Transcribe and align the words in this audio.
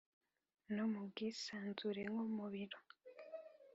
no 0.75 0.85
mu 0.91 1.01
bwisanzure 1.09 2.01
nko 2.11 2.25
mu 2.35 2.45
biro. 2.53 2.79